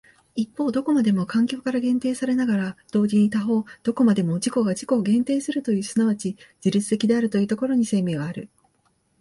[0.33, 8.49] 一方どこまでも環境から限定されながら同時に他方どこまでも自己が自己を限定するという即ち自律的であるというところに生命はある。